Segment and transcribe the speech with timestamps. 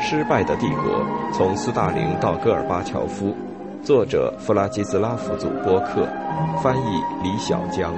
[0.00, 3.34] 失败的帝国：从斯大林到戈尔巴乔夫，
[3.82, 6.06] 作者弗拉基斯拉夫·祖波克，
[6.62, 7.92] 翻译李小江。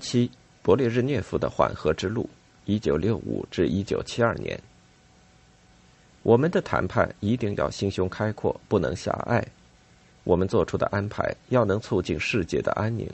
[0.00, 0.30] 七，
[0.64, 2.28] 勃列日涅夫的缓和之路，
[2.64, 4.58] 一九六五至一九七二年。
[6.22, 9.44] 我们的谈判一定要心胸开阔，不能狭隘。
[10.24, 13.06] 我们做出的安排要能促进世界的安宁。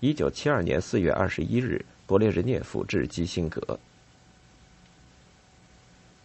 [0.00, 1.84] 一九七二年四月二十一日。
[2.08, 3.76] 勃列日涅夫致基辛格。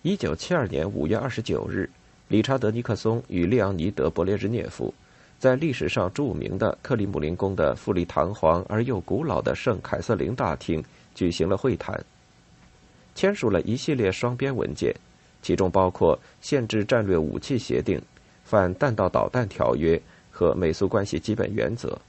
[0.04, 1.90] 一九七二年五月二十九日，
[2.28, 4.94] 理查德·尼克松与利昂尼德·勃列日涅夫
[5.40, 10.84] 在历史上著名的克里姆林宫的富丽堂皇而又古老的圣凯瑟琳大厅
[11.16, 12.00] 举行了会谈，
[13.16, 14.96] 签署了一系列双边文件，
[15.42, 18.00] 其中包括限制战略武器协定、
[18.44, 22.00] 反弹道导弹条约和美苏关系基本原则。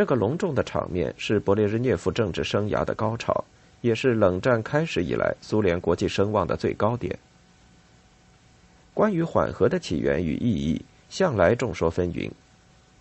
[0.00, 3.44] 这个隆重的场面是勃列日涅夫政治生涯的高潮，
[3.82, 7.18] 也是冷战开始以来苏联国际声望的最高点。
[8.94, 12.30] 关于缓和的起源与意义，向来众说纷纭。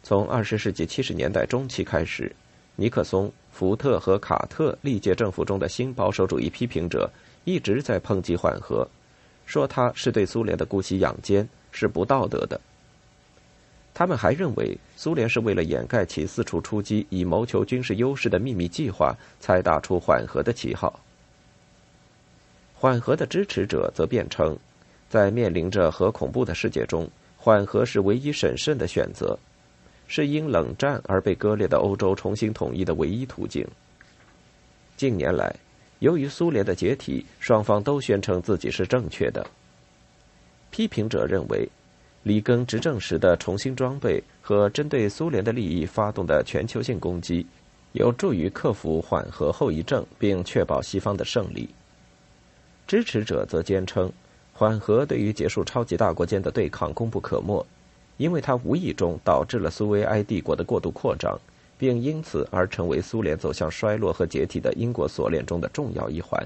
[0.03, 2.35] 从二十世纪七十年代中期开始，
[2.75, 7.09] 尼克松、福特和卡特历届政府中的新保守主义批评者
[7.45, 8.85] 一直在抨击缓和，
[9.45, 12.59] 说它是对苏联的姑息养奸，是不道德的。
[13.99, 20.97] 他们还认为，苏联是为了掩盖其四处出击以谋求军事优势的秘密计划，才打出缓和的旗号。
[22.73, 24.57] 缓和的支持者则辩称，
[25.09, 29.37] 在面临着核恐怖的世界中，缓和是唯一审慎的选择，
[30.07, 33.67] 是因冷战而被割裂的欧洲重新统一的唯一途径。
[34.95, 35.53] 近年来，
[35.99, 39.45] 由于苏联的解体，双方都宣称自己是正确的。
[40.71, 41.67] 批评者认为。
[42.23, 47.45] 里根执政时的重新装备和针对苏联的利益发动的全球性攻击，
[47.93, 51.69] 有助于克服缓和后遗症，并确保西方的胜利。
[52.85, 54.11] 支持者则坚称，
[54.53, 57.65] 缓和对于结束超级大国间的对抗功不可没，
[58.17, 61.39] 因为它无意中导致了苏维埃帝国的过度扩张，
[61.77, 66.45] 并因此而成为苏联走向衰落和解体的因果锁链中的重要一环。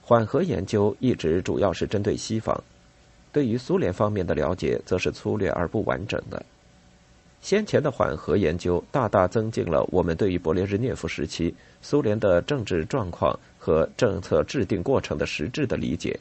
[0.00, 2.62] 缓和研究一直主要是针对西方。
[3.32, 6.44] 对于苏联方面的了解，则是粗略而不完整的。
[7.40, 16.18] 先前的缓和研究大大增进了我们对于勃列日涅夫时期苏联的政治状况和政策制定过程的实质的理解。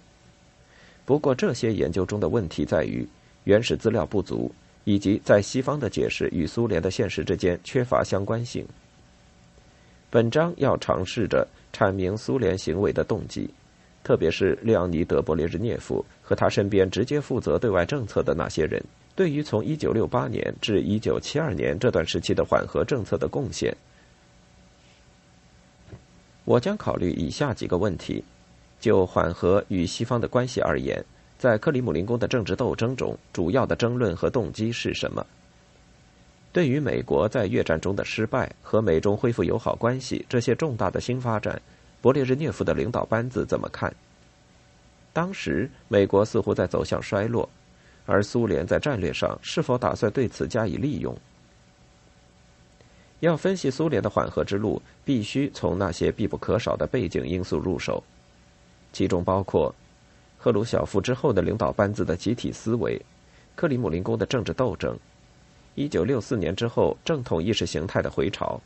[1.06, 3.06] 不过，这些研究中的问题在于
[3.44, 4.50] 原始资料不足，
[4.86, 8.66] 以及在西方的解释与苏联的现实之间缺乏相关性。
[10.10, 13.50] 本章要尝试着阐明苏联行为的动机。
[14.04, 18.84] 特别是列昂尼德·勃列日涅夫和他身边直接负责对外政策的那些人，
[19.16, 23.76] 对于从1968年至1972年这段时期的缓和政策的贡献，
[26.46, 28.24] 我将考虑以下几个问题：
[28.80, 31.04] 就缓和与西方的关系而言，
[31.38, 35.26] 在克里姆林宫的政治斗争中，主要的争论和动机是什么？
[36.52, 41.62] 对于美国在越战中的失败和美中恢复友好关系这些重大的新发展。
[42.02, 43.94] 勃列日涅夫的领导班子怎么看？
[45.12, 47.50] 当时美国似乎在走向衰落，
[48.06, 51.18] 而苏联在战略上是否打算对此加以利用？
[53.20, 58.02] 要分析苏联的缓和之路，必须从那些必不可少的背景因素入手，
[58.94, 59.76] 其中包括
[60.38, 63.02] 赫鲁晓夫之后的领导班子的集体思维、
[63.58, 64.98] 克里姆林宫的政治斗争、
[65.76, 68.62] 一九六四年之后正统意识形态的回潮。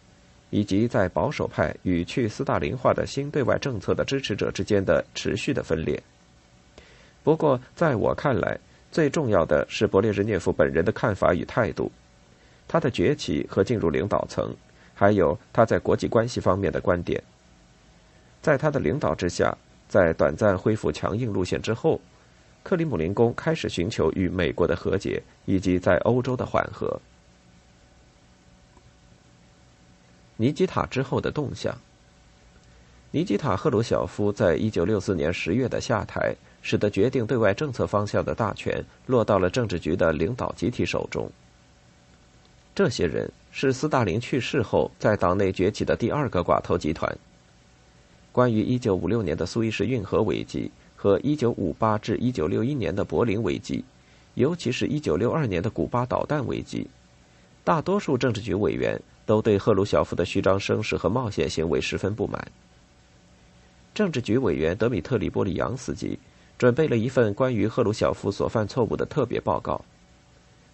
[0.53, 5.99] 以及在保守派与去斯大林化的新对外政策的支持者之间的持续的分裂。
[7.23, 8.55] 不过，在我看来，
[8.91, 11.91] 最重要的是勃列日涅夫本人的看法与态度，
[12.67, 14.55] 他的崛起和进入领导层，
[14.93, 17.19] 还有他在国际关系方面的观点。
[18.39, 19.57] 在他的领导之下，
[19.89, 21.99] 在短暂恢复强硬路线之后，
[22.61, 27.01] 克里姆林宫开始寻求与美国的和解，以及在欧洲的缓和。
[30.37, 31.77] 尼基塔之后的动向。
[33.11, 41.29] 尼基塔·赫鲁晓夫在一九六四年十月的下台，使得决定对外政策方向的大权落到了政治局的领导集体手中。
[42.73, 47.15] 这些人是斯大林去世后在党内崛起的第二个寡头集团。
[48.31, 53.85] 关于一九五六年的苏伊士运河危机和一九五八至一九六一年的柏林危机，
[54.33, 56.87] 尤其是一九六二年的古巴导弹危机，
[57.63, 58.99] 大多数政治局委员。
[59.25, 62.45] 都对赫鲁晓夫的虚张声势和冒险行为十分不满。
[63.93, 66.17] 政治局委员德米特里·波里扬斯基
[66.57, 69.83] 准备了一份关于赫鲁晓夫所犯错误的特别报告。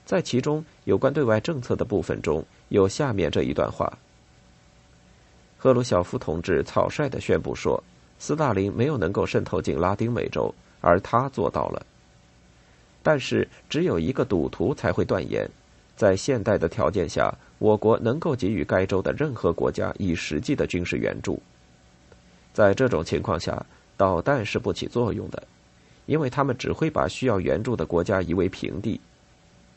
[0.06, 3.92] 在其中有关对外政策的部分中有下面这一段话：
[5.58, 7.84] 赫鲁晓夫同志草率地宣布说，
[8.18, 11.86] 斯大林没有能够渗透进拉丁美洲，而他做到了。
[13.04, 15.50] 但是，只有一个赌徒才会断言，
[16.00, 21.38] 在现代的条件下，我国能够给予该州的任何国家以实际的军事援助。
[22.54, 23.66] 在这种情况下，
[23.98, 25.44] 导弹是不起作用的，
[26.06, 28.98] 因为他们只会把需要援助的国家夷为平地。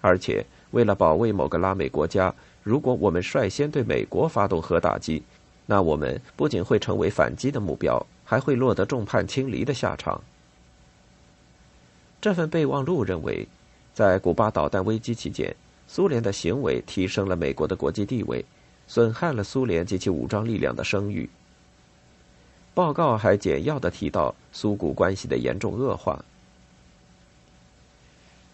[0.00, 2.32] 而且，为了保卫某个拉美国家，
[2.62, 5.24] 如果我们率先对美国发动核打击，
[5.66, 10.22] 那我们不仅会成为反击的目标，还会落得众叛亲离的下场。
[12.20, 13.48] 这份备忘录认为，
[13.92, 15.52] 在古巴导弹危机期间，
[15.94, 18.42] 苏联的行为提升了美国的国际地位，
[18.88, 21.28] 损害了苏联及其武装力量的声誉。
[22.72, 26.24] 报告还简要的提到苏古关系的严重恶化。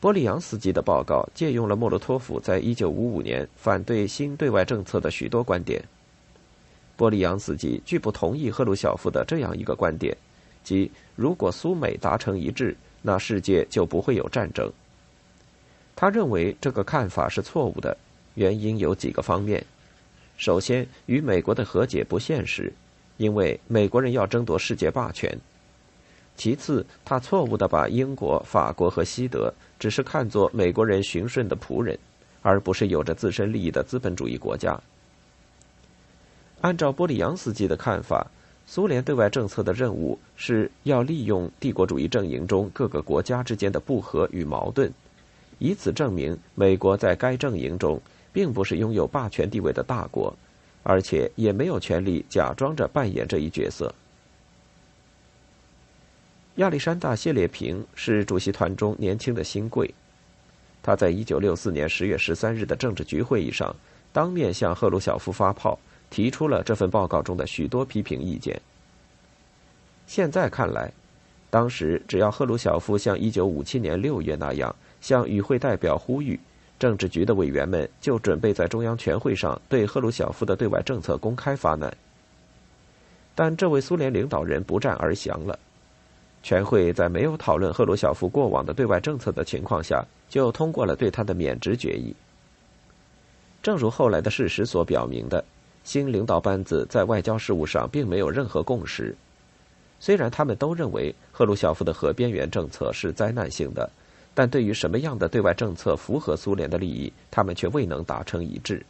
[0.00, 5.80] 波利扬斯基的报告借用了莫洛托夫在1955年反对新对外政策的许多观点。
[6.96, 10.16] 波利扬斯基拒不同意赫鲁晓夫的这样一个观点，
[10.64, 14.68] 即如果苏美达成一致，那世界就不会有战争。
[16.00, 17.96] 他认为这个看法是错误的，
[18.36, 19.66] 原因有几个方面：
[20.36, 22.72] 首先，与美国的和解不现实，
[23.16, 25.36] 因为美国人要争夺世界霸权。
[26.36, 31.98] 其次，他错误的把英国、法国和西德只是看作美国人循顺的仆人，
[32.42, 34.80] 而不是有着自身利益的资本主义国家。
[36.60, 38.24] 按照波利扬斯基的看法，
[38.68, 44.92] 苏联对外政策的任务是要利用帝国主义阵营中各个国家之间的不和与矛盾，
[45.58, 48.00] 以此证明美国在该阵营中
[48.32, 50.34] 并不是拥有霸权地位的大国，
[50.82, 53.92] 而且也没有权利假装着扮演这一角色。
[56.56, 59.92] 亚历山大·谢列平是主席团中年轻的新贵，
[60.82, 63.74] 他在一九六四年十月十三日的政治局会议上，
[64.12, 65.78] 当面向赫鲁晓夫发炮，
[66.10, 68.60] 提出了这份报告中的许多批评意见。
[70.06, 70.90] 现在看来，
[71.48, 76.38] 当时只要赫鲁晓夫像一九五七年六月那样向与会代表呼吁，
[76.78, 81.94] 政治局的委员们就准备在中央全会上对赫鲁晓夫的对外政策公开发难。
[83.34, 85.58] 但这位苏联领导人不战而降了。
[86.40, 92.14] 全会在没有讨论赫鲁晓夫过往的对外政策的情况下，就通过了对他的免职决议。
[93.60, 95.44] 正如后来的事实所表明的，
[95.82, 99.14] 新领导班子在外交事务上并没有任何共识。
[99.98, 103.90] 虽然他们都认为赫鲁晓夫的核边缘政策是灾难性的，
[104.38, 108.86] 但对于什么样的对外政策符合苏联的利益，他们却未能达成一致。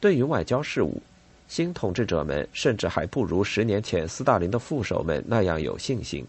[0.00, 1.00] 对于外交事务，
[1.46, 6.26] 新统治者们甚至还不如十年前斯大林的副手们那样有信心。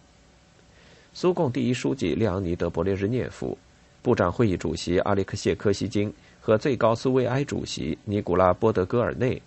[1.15, 3.57] 苏共第一书记列昂尼德·勃列日涅夫、
[4.03, 9.41] 部长会议主席阿列克谢·科西金和最高苏维埃主席尼古拉·波德戈尔内，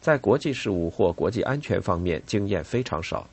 [0.00, 3.30] 在国际事务或国际安全方面经验非常少。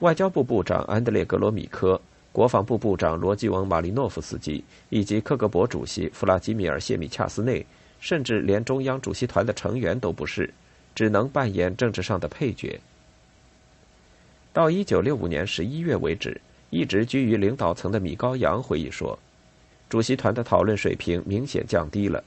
[0.00, 2.00] 外交部部长安德烈·格罗米科、
[2.36, 7.64] 国防部部长罗基翁·马利诺夫斯基以及克格勃主席弗拉基米尔·谢米恰斯内。
[7.98, 10.52] 甚至连中央主席团的成员都不是，
[10.94, 12.78] 只能扮演政治上的配角。
[14.52, 16.38] 到一九六五年十一月为止，
[16.68, 19.18] 一直居于领导层的米高扬回忆说，
[19.88, 22.22] 主席团的讨论水平明显降低了，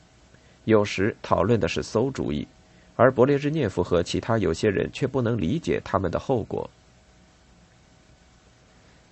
[0.63, 2.47] 有时讨论的是馊主意，
[2.95, 6.67] 而勃列日涅夫和其他有些人却不能理解他们的后果。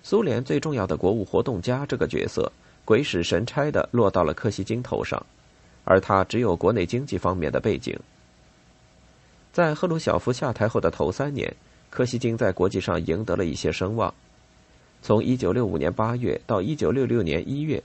[0.02, 2.50] 苏联最重要的国务活动家这个角色，
[2.84, 5.24] 鬼使神差的落到了柯西金头上。
[5.84, 7.98] 而他只有国内经济方面的背景。
[9.54, 11.50] 在赫鲁晓夫下台后的头三年，
[11.88, 14.12] 柯西金在国际上赢得了一些声望。
[15.00, 17.82] 从1965年8月到1966年1月，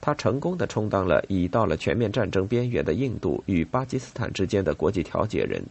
[0.00, 5.62] 他成功的充当了已到了全面战争边缘的印度与巴基斯坦之间的国际调解人。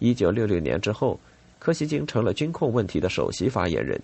[0.00, 1.18] 1966年之后，
[1.58, 4.00] 柯西金成了军控问题的首席发言人。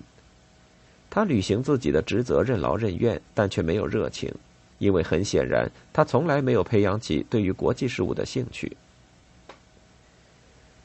[1.11, 4.33] 他履行自己的职责，任劳任怨，但却没有热情。
[4.79, 8.75] 因为很显然，他从来没有培养起对于国际事务的兴趣。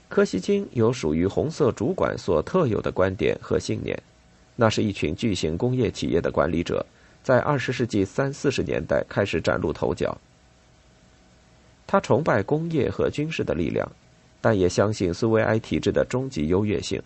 [0.10, 3.98] 柯西金有属于红色主管所特有的观点和信念，
[4.55, 6.86] 那是一群巨型工业企业的管理者，
[7.24, 10.17] 在二十世纪三四十年代开始崭露头角。
[11.88, 13.89] 他崇拜工业和军事的力量，
[14.41, 17.01] 但也相信苏维埃体制的终极优越性，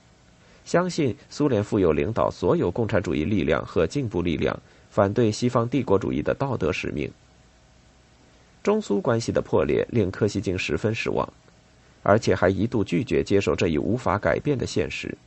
[0.69, 4.55] 相信苏联负有领导所有共产主义力量和进步力量。
[4.91, 7.11] 反对西方帝国主义的道德使命。
[8.61, 11.27] 中苏关系的破裂令柯西金十分失望，
[12.03, 15.17] 而且还一度拒绝接受这一无法改变的现实。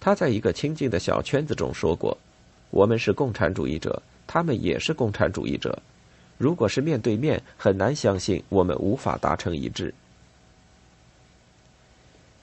[0.00, 2.18] 他在一个亲近的小圈子中说过
[2.70, 5.78] ：“我们是共产主义者，他们也是共产主义者。
[6.36, 9.94] 如果是面对面，很难相信我们无法达成一致。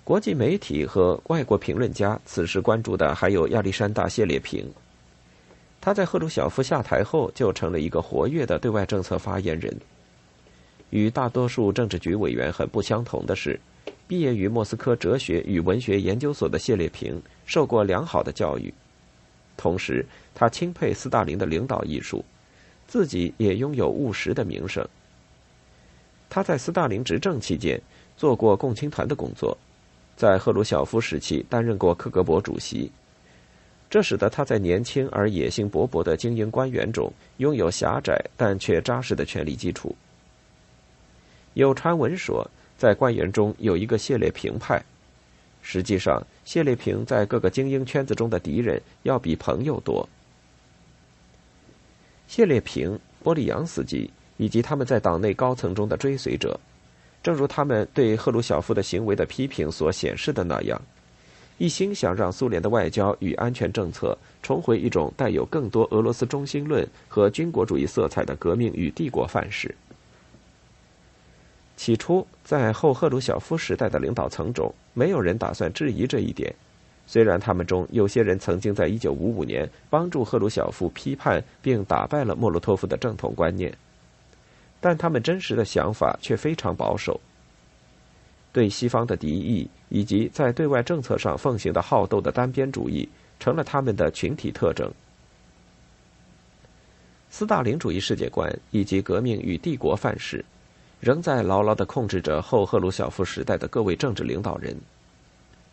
[0.06, 4.72] 国际媒体和外国评论家此时关注的还有亚历山大·谢列平。
[5.82, 9.76] 他在赫鲁晓夫下台后就成了一个活跃的对外政策发言人。
[10.92, 13.60] 与大多数政治局委员很不相同的是，
[14.08, 18.72] 毕业于莫斯科哲学与文学研究所的谢列平受过良好的教育，
[19.58, 22.24] 同时他钦佩斯大林的领导艺术。
[22.88, 24.88] 自己也拥有务实的名声。
[26.30, 27.82] 他在斯大林执政期间
[28.16, 29.58] 做过共青团的工作，
[30.16, 32.92] 在赫鲁晓夫时期担任过克格勃主席，
[33.90, 39.96] 这使得他在年轻而野心勃勃的精英官员中拥有狭窄但却扎实的权力基础。
[41.54, 44.84] 有传闻说，在官员中有一个谢列平派，
[45.62, 50.08] 实际上谢列平在各个精英圈子中的敌人要比朋友多。
[52.28, 56.60] 谢列平、波利扬斯基以及他们在党内高层中的追随者，
[57.26, 60.80] 正如他们对赫鲁晓夫的行为的批评所显示的那样，
[61.58, 69.74] 一心想让苏联的外交与安全政策重回一种带有更多俄罗斯中心论和军国主义色彩的革命与帝国范式。
[71.76, 76.54] 起初，在后赫鲁晓夫时代的领导层中，没有人打算质疑这一点。
[77.08, 83.76] 虽然他们中有些人曾经在1955年帮助赫鲁晓夫批判并打败了莫洛托夫的正统观念，
[84.86, 87.20] 但他们真实的想法却非常保守。
[88.54, 94.94] 对西方的敌意以及在对外政策上奉行的好斗的单边主义，成了他们的群体特征。
[97.32, 100.46] 斯大林主义世界观以及革命与帝国范式，
[101.00, 104.80] 仍在牢牢地控制着后赫鲁晓夫时代的各位政治领导人。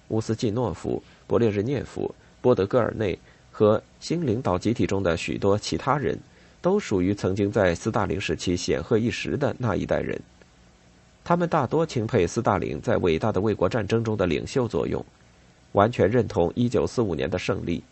[0.09, 3.19] 乌斯季诺夫、勃列日涅夫、波德戈尔内
[3.51, 6.19] 和新领导集体中的许多其他人，
[6.63, 10.19] 都属于曾经在斯大林时期显赫一时的那一代人。
[11.23, 15.05] 他们大多钦佩斯大林在伟大的卫国战争中的领袖作用，
[15.73, 17.83] 完全认同1945年的胜利，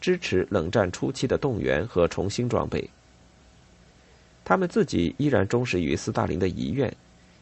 [0.00, 2.90] 支持冷战初期的动员和重新装备。
[4.44, 6.92] 他们自己依然忠实于斯大林的遗愿。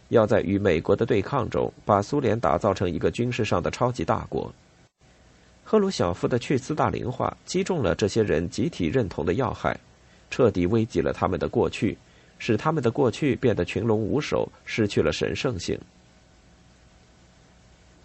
[0.09, 4.55] 要在与美国的对抗中，把苏联打造成一个军事上的超级大国。
[5.65, 9.77] 赫鲁晓夫的去斯大林化击中了这些人集体认同的要害，
[10.31, 11.97] 彻底危及了他们的过去，
[12.39, 15.79] 使他们的过去变得群龙无首，失去了神圣性。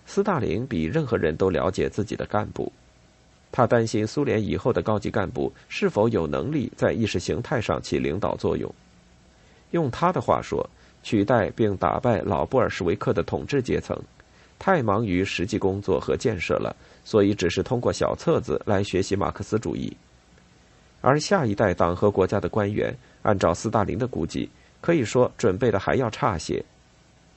[0.06, 2.72] 斯大林比任何人都了解自己的干部，
[3.52, 8.74] 他担心苏联以后的高级干部是否有能力在意识形态上起领导作用。
[9.72, 10.70] 用他的话说。
[11.04, 14.00] 取代并打败老布尔什维克的统治阶层，
[14.60, 19.92] 太忙于实际工作和建设了，所以只是通过小册子来学习马克思主义。
[21.02, 26.64] 而下一代党和国家的官员，按照斯大林的估计，可以说准备的还要差些。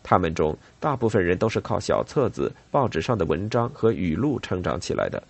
[0.02, 5.22] 他们中大部分人都是靠小册子、报纸上的文章和语录成长起来的。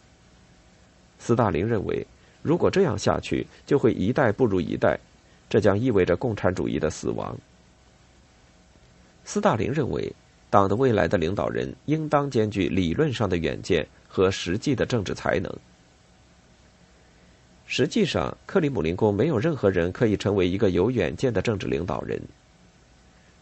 [1.20, 2.04] 斯大林认为，
[2.42, 4.98] 如果这样下去，就会一代不如一代，
[5.48, 7.36] 这将意味着共产主义的死亡。
[9.24, 10.12] 斯大林认为，
[10.50, 15.56] 党的未来的领导人应当兼具理论上的远见和实际的政治才能。
[17.76, 22.22] 实际上，克里姆林宫没有任何人可以成为一个有远见的政治领导人。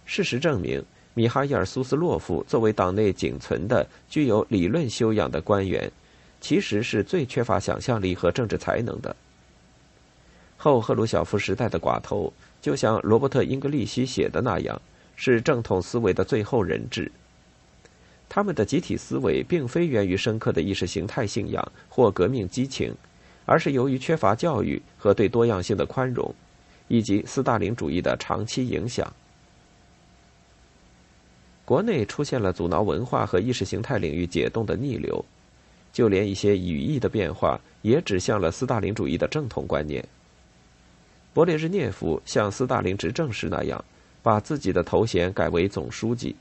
[0.06, 5.92] 事实证明，米哈伊尔·苏斯洛夫作为党内仅存的具有理论修养的官员，
[6.40, 9.14] 其实是最缺乏想象力和政治才能的。
[10.56, 14.80] 后赫鲁晓夫时代的寡头，就像罗伯特·英格利希写的那样。
[15.14, 17.12] 是正统思维的最后人质。
[18.30, 22.94] 他们的集体思维并非源于深刻的意识形态信仰或革命激情，
[23.44, 26.34] 而是由于缺乏教育和对多样性的宽容，
[26.88, 29.12] 以及斯大林主义的长期影响。
[31.64, 35.24] 国内出现了阻挠文化和意识形态领域解冻的逆流，
[35.92, 40.04] 就连一些语义的变化也指向了斯大林主义的正统观念。
[41.34, 43.84] 勃列日涅夫像斯大林执政时那样。
[44.24, 46.36] 把自己的头衔改为总书记，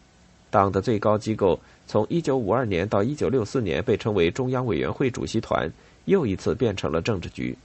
[0.51, 5.67] 党的最高机构从1952年到1964年被称为中央委员会主席团，
[6.05, 7.57] 又一次变成了政治局。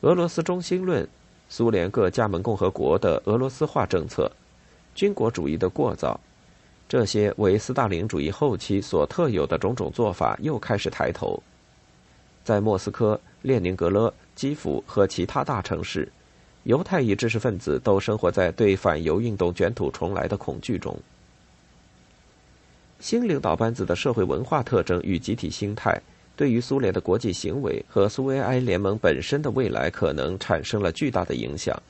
[0.00, 1.08] 俄罗斯中心论、
[1.48, 4.30] 苏联各加盟共和国的俄罗斯化政策、
[4.94, 6.20] 军国主义的过早，
[6.88, 11.42] 这些为斯大林主义后期所特有的种种做法又开始抬头。
[12.44, 16.10] 在莫斯科、列宁格勒、基辅和其他大城市。
[16.64, 20.98] 犹太裔知识分子都生活在对反犹运动卷土重来的恐惧中。
[23.00, 26.00] 新领导班子的社会文化特征与集体心态，
[26.36, 31.80] 对于苏联的国际行为和苏维埃联盟本身的未来可能产生了巨大的影响。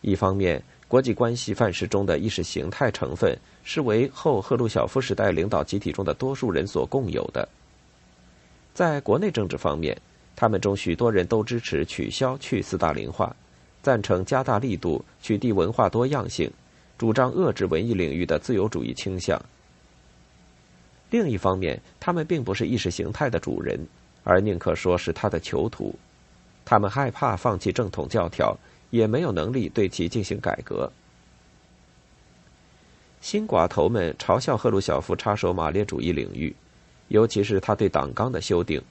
[0.00, 7.46] 一方面，国际关系范式中的意识形态成分是为后赫鲁晓夫时代领导集体中的多数人所共有的；
[8.74, 9.96] 在国内政治方面，
[10.36, 13.34] 他们中许多人都支持取消去斯大林化，
[13.82, 16.50] 赞成加大力度取缔文化多样性，
[16.98, 19.40] 主张遏制文艺领域的自由主义倾向。
[21.14, 23.78] 另一方面，他们并不是意识形态的主人，
[24.24, 25.94] 而宁可说是他的囚徒。
[26.64, 28.58] 他们害怕放弃正统教条，
[28.90, 30.90] 也没有能力对其进行改革。
[33.20, 36.52] 新寡头们嘲笑赫鲁晓夫插手马列主义领域，
[37.06, 38.82] 尤其是他对党纲的修订，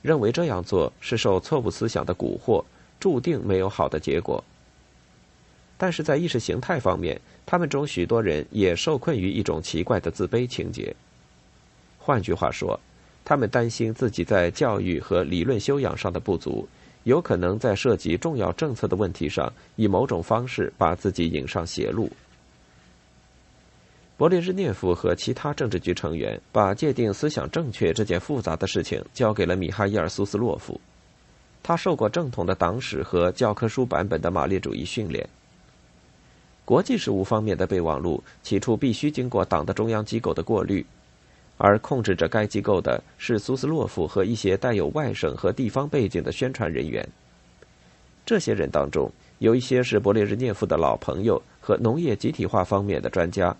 [0.00, 2.64] 认为这样做是受错误思想的蛊惑，
[2.98, 4.42] 注定没有好的结果。
[5.76, 10.96] 但是在意识形态方面，他们中许多人也受困于一种奇怪的自卑情结。
[12.02, 12.80] 换句话说，
[13.24, 16.66] 他们担心自己在教育和理论修养上的不足，
[17.04, 22.10] 有可能在涉及重要政策的问题上，以某种方式把自己引上邪路。
[24.18, 30.80] 勃列日涅夫和其他政治局成员把界定思想正确这件复杂的事情交给了米哈伊尔·苏斯洛夫，
[31.62, 35.26] 他受过正统的党史和教科书版本的马列主义训练。
[36.64, 40.84] 国际事务方面的备忘录起初必须经过党的中央机构的过滤。
[41.62, 47.06] 而控制着该机构的是苏斯洛夫和一些带有外省和地方背景的宣传人员。
[48.24, 53.54] 这些人当中有一些是勃列日涅夫的老朋友和农业集体化方面的专家，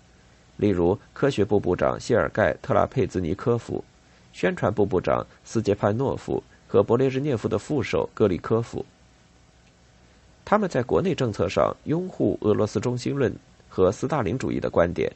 [0.57, 3.83] 例如科学部部长谢尔盖·特拉佩兹尼科夫、
[4.33, 8.83] 宣传部部长斯捷潘诺夫和勃列日涅夫的副手格里科夫。
[10.43, 13.31] 他们在国内政策上拥护俄罗斯中心论
[13.69, 15.11] 和斯大林主义的观点，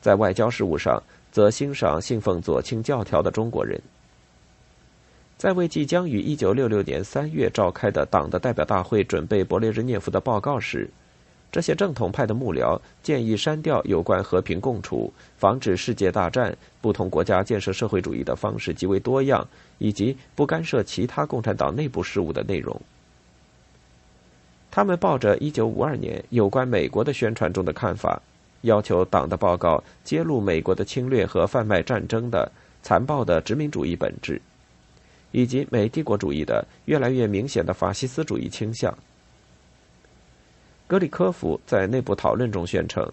[0.00, 1.00] 在外交事务上。
[1.38, 3.80] 则欣赏信奉左倾教条的中国人，
[5.36, 10.90] 在为即将于一九六六年三月召开的党的代表大会准备勃列日涅夫的报告时，
[11.52, 19.46] 这些正统派的幕僚建议删掉有关和平共处、防止世界大战、不同国家建设社会主义的方式极为多样，
[19.78, 22.82] 以及不干涉其他共产党内部事务的内容。
[24.72, 28.20] 他们抱着一九五二年有关美国的宣传中的看法。
[28.62, 32.50] 要求党的报告揭露美国的侵略和贩卖战争的
[32.82, 34.40] 残暴的殖民主义本质，
[35.32, 38.96] 以及美帝国主义的越来越明显的法西斯主义倾向。
[40.86, 43.06] 格里科夫在内部讨论中宣称：“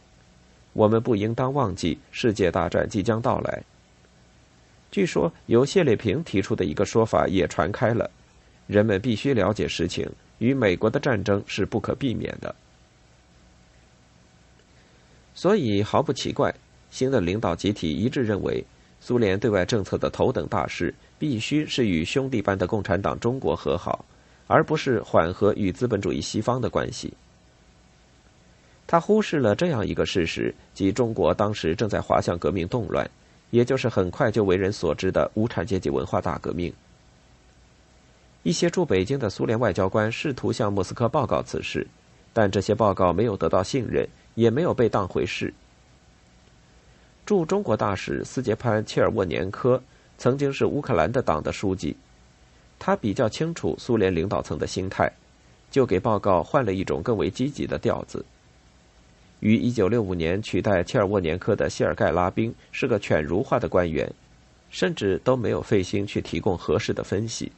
[0.73, 3.62] 我们不应当忘记世界大战即将到来。”
[4.91, 8.10] 据说由谢列平提出的一个说法也传开了：
[8.65, 12.55] 人们必须了解实情，与美国的战争是不可避免的。
[15.35, 16.55] 所以毫不奇怪，
[16.89, 18.63] 新的领导集体一致认为，
[19.01, 24.05] 苏联对外政策的头等大事必须是与兄弟般的共产党中国和好，
[24.47, 27.13] 而不是缓和与资本主义西方的关系。
[28.87, 33.09] 他忽视了这样一个事实，即中国当时正在滑向革命动乱，
[33.49, 36.73] 也就是很快就为人所知的无产阶级文化大革命。
[38.43, 41.85] 一些驻北京的苏联外交官试图向莫斯科报告此事，
[42.31, 44.07] 但这些报告没有得到信任。
[44.35, 45.51] 也没有被当回事。
[47.25, 49.81] 驻中国大使斯捷潘·切尔沃年科
[50.17, 51.97] 曾经是乌克兰的党的书记，
[52.77, 55.11] 他比较清楚苏联领导层的心态，
[55.71, 58.23] 就给报告换了一种更为积极的调子。
[59.39, 64.07] 于一九六五年取代切尔沃年科的谢尔盖·拉宾是个犬儒化的官员，
[64.69, 67.51] 甚至都没有费心去提供合适的分析。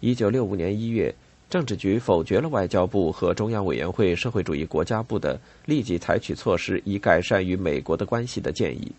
[0.00, 1.14] 一九六五年一月。
[1.54, 8.90] 政治局否决了外交部和中央委员会社会主义国家部的立即采取措施以改善与美国的关系的建议。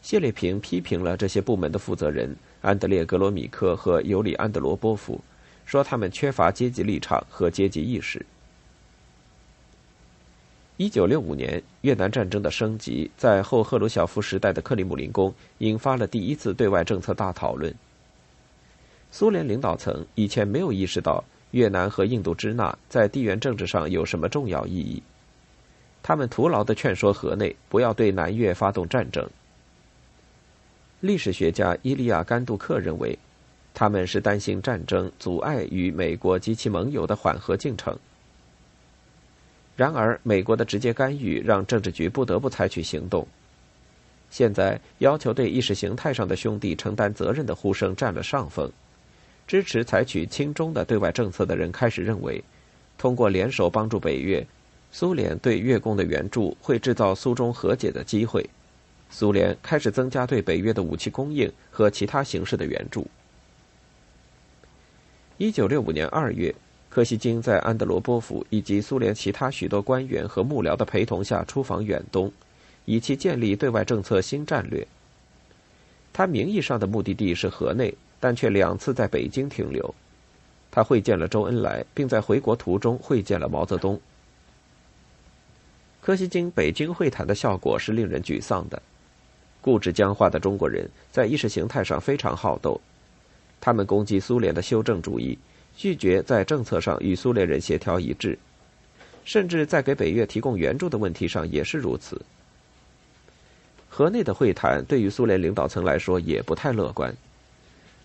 [0.00, 5.20] 谢列平批评了这些部门的负责人安德烈·格罗米科和尤里·安德罗波夫，
[5.66, 8.24] 说他们缺乏阶级立场和阶级意识。
[10.76, 17.74] 一九六五年，越南战争的升级在后赫鲁晓夫时代的克里姆林宫引发了第一次对外政策大讨论。
[19.16, 21.22] 苏联领导层以前没有意识到
[21.52, 25.00] 越南和印度支那在地缘政治上有什么重要意义，
[26.02, 29.24] 他们徒劳的劝说河内不要对南越发动战争。
[30.98, 33.16] 历史学家伊利亚·甘杜克认为，
[33.72, 37.96] 他们是担心战争阻碍与美国及其盟友的缓和进程。
[39.76, 43.24] 然而，美国的直接干预让政治局不得不采取行动。
[44.28, 48.68] 现在，要求对意识形态上的兄弟承担责任的呼声占了上风。
[49.46, 52.42] 支持采取亲中的对外政策的人开始认为，
[52.96, 54.46] 通过联手帮助北越，
[54.90, 58.48] 苏联对越共的援助会制造苏中和解的机会。
[59.10, 63.06] 苏联开始增加对北约的武器供应和其他形式的援助。
[65.36, 66.52] 一九六五年二月，
[66.88, 72.32] 柯西金在安德罗波夫以及苏联其他许多官员和幕僚的陪同下出访远东，
[72.86, 74.86] 以其建立对外政策新战略。
[76.12, 77.92] 他名义上的目的地是河内，
[78.24, 79.94] 但却两次在北京停留。
[80.70, 84.00] 他会见了周恩来，并在回国途中会见了毛泽东。
[86.00, 88.82] 柯西金北京会谈的效果是令人沮丧的。
[89.60, 92.80] 固执僵化的中国人在意识形态上非常好斗。
[93.60, 95.38] 他们攻击苏联的修正主义，
[95.76, 98.38] 拒绝在政策上与苏联人协调一致，
[99.26, 102.18] 甚至在给北越提供援助的问题上也是如此。
[103.90, 107.14] 河内的会谈对于苏联领导层来说也不太乐观。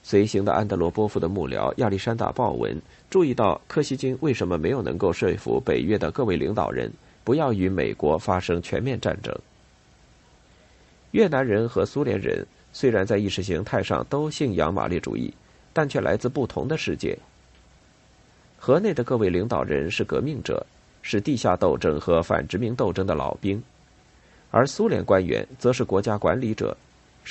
[0.03, 6.91] 随行的安德罗波夫的幕僚亚历山大·鲍文注意到柯西金为什么没有能够说服北约的各位领导人
[7.23, 9.35] 不要与美国发生全面战争。
[11.11, 15.33] 越南人和苏联人虽然在意识形态上都信仰马列主义。
[15.71, 17.17] 但却来自不同的世界。
[18.57, 20.65] 河内的各位领导人是革命者，
[21.03, 23.61] 是地下斗争和反殖民斗争的老兵，
[24.49, 26.75] 而苏联官员则是国家管理者，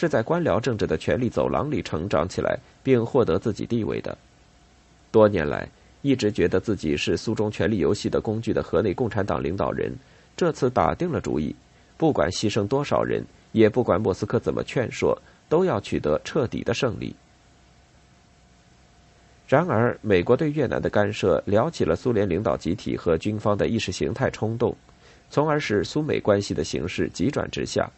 [0.00, 4.16] 是在官僚政治的权力走廊里成长起来并获得自己地位的。
[5.10, 5.68] 多年来
[6.02, 9.92] 一直觉得自己是苏中权力游戏的工具的河内共产党领导人，
[10.36, 11.52] 这次打定了主意，
[11.96, 17.12] 不管牺牲多少人，也不管莫斯科怎么劝说，都要取得彻底的胜利。
[19.48, 24.76] 然而，美国对越南的干涉撩起了苏联领导集体和军方的意识形态冲动，
[25.28, 27.90] 从而使苏美关系的形势急转直下。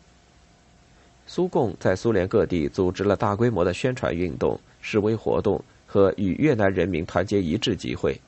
[1.32, 8.20] 苏共在苏联各地组织了大规模的宣传运动、示威活动和与越南人民团结一致集会。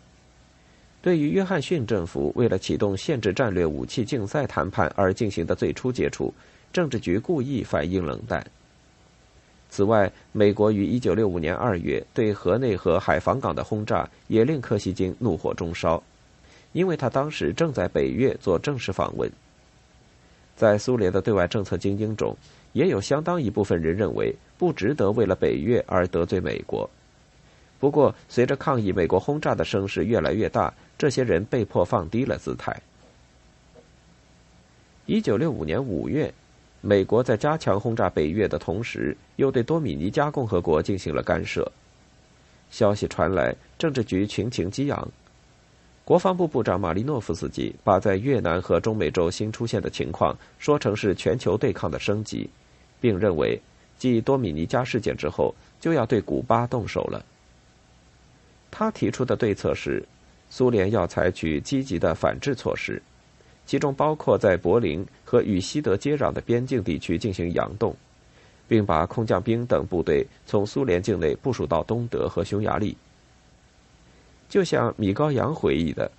[1.02, 6.32] 对于约翰逊政府为了启动限制战略武器竞赛谈判而进行的最初接触，
[6.72, 8.46] 政治局故意反应冷淡。
[9.68, 16.00] 此外，美国于1965年2月对河内和海防港的轰炸也令柯西金怒火中烧，
[16.70, 19.28] 因为他当时正在北越做正式访问。
[20.54, 22.36] 在苏联的对外政策精英中，
[22.72, 26.88] 也有相当一部分人认为不值得为了北越而得罪美国。
[27.78, 32.80] 不过，随着抗议美国轰炸的声势越来越大，这些人被迫放低了姿态。
[35.06, 36.32] 1965年5月。
[36.84, 41.70] 美国在加强轰炸北越的同时，又对多米尼加共和国进行了干涉。
[42.72, 45.08] 消息传来，政治局群情激昂。
[46.04, 52.50] 国防部部长马利诺夫斯基把在越南和中美洲新出现的情况说成是全球对抗的升级，
[53.02, 53.60] 并认为，
[53.98, 57.22] 继多米尼加事件之后，就要对古巴动手了。
[58.70, 60.02] 他提出的对策是，
[60.48, 63.02] 苏联要采取积极的反制措施。
[63.66, 67.94] 其中包括在柏林和与西德接壤的边境地区进行佯动，
[68.66, 72.96] 并把空降兵等部队从苏联境内部署到东德和匈牙利。
[74.48, 76.10] 就像米高扬回忆的，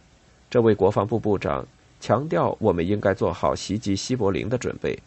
[0.49, 1.65] 这位国防部部长
[1.99, 4.97] 强调，我们应该做好袭击西柏林的准备。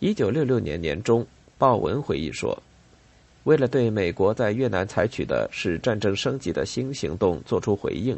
[0.00, 1.26] 一九六六年年中，
[1.58, 2.56] 鲍文回忆说，
[3.42, 8.16] 为了对美国在越南采取的使战争升级的新行动作出回应。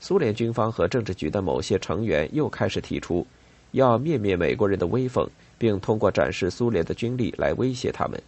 [0.00, 3.24] 苏联军方和政治局的某些成员又开始提出，
[3.70, 8.20] 要灭灭美国人的威风，并通过展示苏联的军力来威胁他们。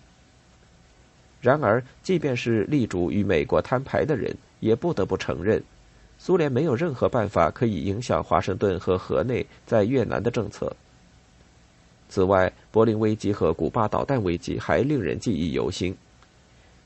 [1.41, 5.61] 然而，即便是力主与美国摊牌的人，也不得不承认，
[6.17, 10.77] 苏联没有任何办法可以影响华盛顿和河内在越南的政策。
[12.09, 15.97] 此外，柏林危机和古巴导弹危机还令人记忆犹新。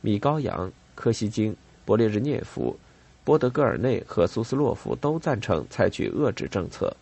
[0.01, 1.57] 米高扬、柯西金、
[1.87, 2.77] 勃列日涅夫。
[3.25, 6.93] 波德戈尔内和苏斯洛夫都赞成采取遏制政策。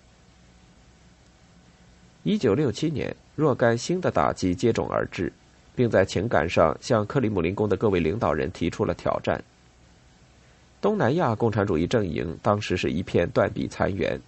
[2.25, 5.33] 一九六七年，若干新的打击接踵而至，
[5.75, 9.43] 并在情感上向克里姆林宫的各位领导人提出了挑战。
[10.83, 14.21] 东南亚共产主义阵营当时是一片断壁残垣。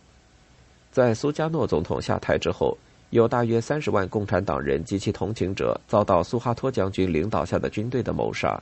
[0.91, 2.79] 在苏加诺总统下台之后，
[3.13, 8.59] 有大约三十万共产党人及其同情者遭到苏哈托将军领导下的军队的谋杀。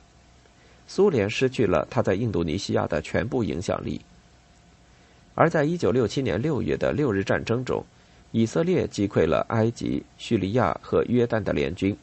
[0.87, 4.01] 苏联失去了他在印度尼西亚的全部影响力，
[5.35, 7.81] 而在1967年6月的六日战争中，
[8.31, 11.95] 以色列击溃了埃及、叙利亚和约旦的联军。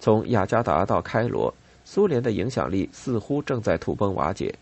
[0.00, 4.52] 从雅加达到开罗，苏联的影响力似乎正在土崩瓦解。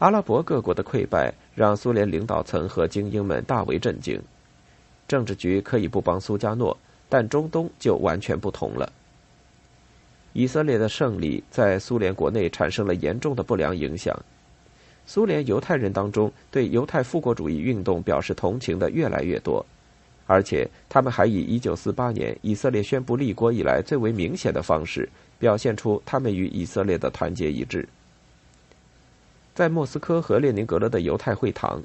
[0.00, 4.20] 阿拉伯各国的溃败让苏联领导层和精英们大为震惊。
[5.12, 6.74] 政治局可以不帮苏加诺，
[7.06, 8.90] 但中东就完全不同了。
[10.32, 14.18] 以色列的胜利在苏联国内产生了严重的不良影响。
[15.04, 19.62] 苏联犹太人当中对犹太复国主义运动表示同情的越来越多，
[20.26, 25.06] 而且他们还以1948年以色列宣布立国以来最为明显的方式，
[25.38, 27.86] 表现出他们与以色列的团结一致。
[29.54, 31.82] 在莫斯科和列宁格勒的犹太会堂，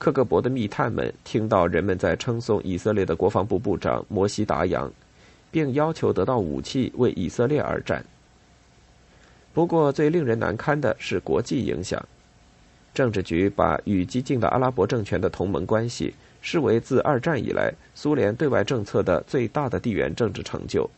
[0.00, 4.90] 克格勃的密探们听到人们在称颂以色列的国防部部长摩西达扬，
[5.50, 8.02] 并要求得到武器为以色列而战。
[9.52, 12.02] 不过，最令人难堪的是国际影响。
[12.94, 20.88] 政治局把与激进的阿拉伯政权的同盟关系视为自二战以来苏联对外政策的最大的地缘政治成就。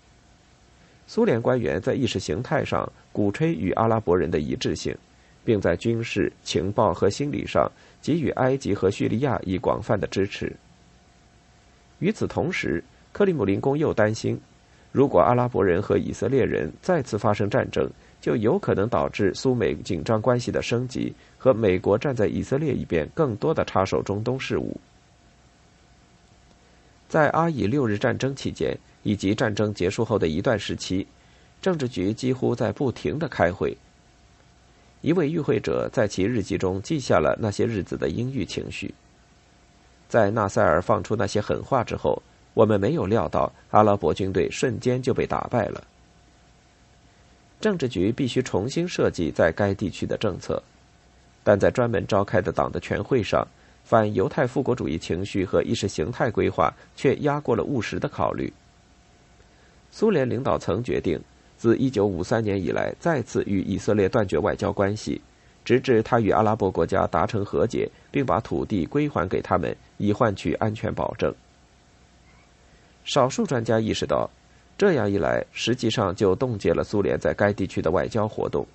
[1.08, 4.96] 苏联官员在意识形态上鼓吹与阿拉伯人的一致性，
[5.44, 10.54] 并在军事、情报和心理上给予埃及和叙利亚以广泛的支持。
[11.98, 14.40] 与此同时，克里姆林宫又担心，
[14.90, 17.88] 如果阿拉伯人和以色列人再次发生战争，
[18.20, 24.80] 就有可能导致苏美紧张关系的升级和美国站在以色列一边更多的插手中东事务。
[27.08, 31.06] 在阿以六日战争期间以及战争结束后的一段时期，
[31.60, 33.76] 政治局几乎在不停的开会。
[35.02, 38.94] 一位与会者在其日记中记下了那些日子的阴郁情绪。
[40.08, 42.22] 在纳赛尔放出那些狠话之后，
[42.54, 45.82] 我们没有料到阿拉伯军队瞬间就被打败了。
[47.60, 50.62] 政治局必须重新设计在该地区的政策，
[51.42, 53.46] 但在专门召开的党的全会上，
[53.84, 58.52] 反犹太复国主义情绪和意识形态规划却压过了务实的考虑。
[59.90, 61.20] 苏联领导层决定，
[61.62, 65.20] 自1953年以来再次与以色列断绝外交关系，
[65.64, 71.32] 直至他与阿拉伯国家达成和解，并把土地归还给他们，以换取安全保证。
[73.04, 74.28] 少数专家意识到。
[74.76, 78.66] 这样一来，实际上就冻结了苏联在该地区的外交活动。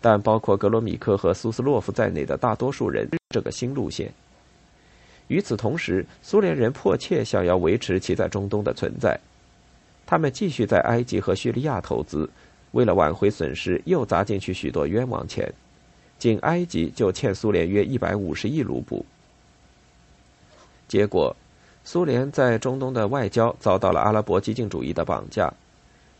[0.00, 4.12] 但包括格罗米科和苏斯洛夫在内的大多数人这个新路线。
[5.28, 9.16] 与此同时，苏联人迫切想要维持其在中东的存在。
[10.06, 12.28] 他们继续在埃及和叙利亚投资，
[12.72, 15.52] 为了挽回损失，又砸进去许多冤枉钱。
[16.18, 19.04] 仅埃及就欠苏联约一百五十亿卢布。
[20.88, 21.34] 结果。
[21.86, 25.52] 苏联在中东的外交遭到了阿拉伯激进主义的绑架，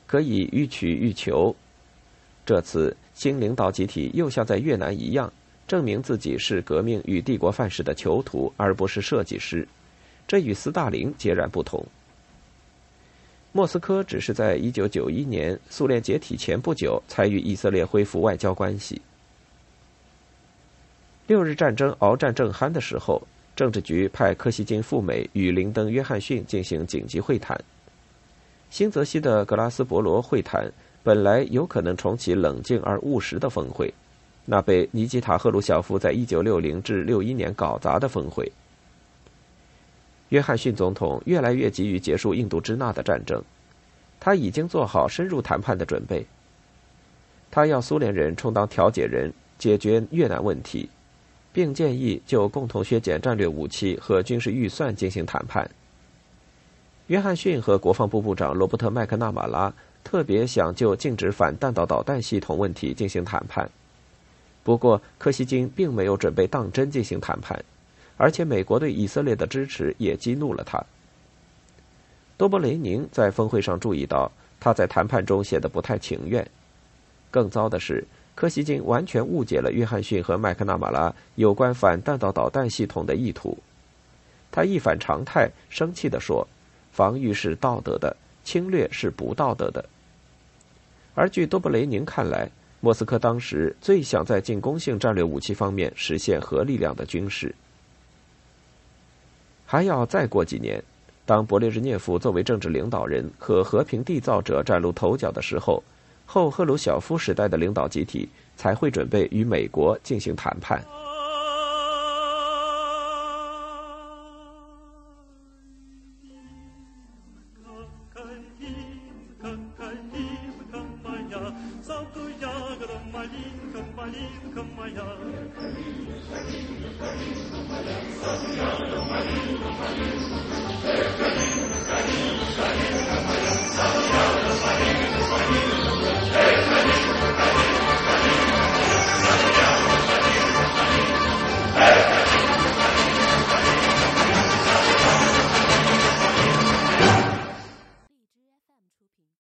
[0.07, 1.57] 可以欲取欲求。
[2.44, 5.33] 这次新领导集体又像在越南一样，
[5.66, 9.66] 证明自己是革命与帝国范式的囚徒，而不是设计师。
[10.29, 11.83] 这与斯大林截然不同。
[13.57, 19.01] 莫斯科只是在一九九一年苏联解体前不久才与以色列恢复外交关系。
[21.29, 23.23] 六日战争鏖战正酣的时候。
[23.57, 27.57] 政治局派柯西金赴美与林登·约翰逊进行紧急会谈。
[28.69, 30.69] 新泽西的格拉斯伯罗会谈
[31.05, 33.95] 本来有可能重启冷静而务实的峰会，
[34.45, 38.51] 那被尼基塔·赫鲁晓夫在1960至61年搞砸的峰会。
[40.35, 43.40] 约翰逊总统越来越急于结束印度支那的战争，
[44.18, 46.27] 他已经做好深入谈判的准备。
[47.53, 50.88] 他要苏联人充当调解人，解决越南问题。
[51.53, 55.70] 并建议就共同削减战略武器和军事预算进行谈判。
[57.07, 63.70] 约翰逊和国防部部长罗伯特·麦克纳马拉特别想就禁止反弹道导弹系统问题进行谈判。
[64.64, 67.64] 不过，柯西金并没有准备当真进行谈判，
[68.16, 70.85] 而且美国对以色列的支持也激怒了他。
[72.37, 76.46] 多波雷宁在峰会上注意到，他在谈判中显得不太情愿。
[77.31, 78.05] 更糟的是。
[78.37, 83.57] 柯西金完全误解了约翰逊和麦克纳马拉有关反弹道导弹系统的意图。
[84.50, 86.44] 他一反常态，生气地说
[86.90, 89.85] ：“防御是道德的，侵略是不道德的。”
[91.14, 92.50] 而据多布雷宁看来，
[92.81, 97.55] 莫斯科当时最想在进攻性战略武器方面实现核力量的军事。
[99.64, 100.83] 还要再过几年，
[101.24, 105.83] 当勃列日涅夫作为政治领导人和和平缔造者崭露头角的时候。
[106.27, 110.83] 后赫鲁晓夫时代的领导集体才会准备与美国进行谈判。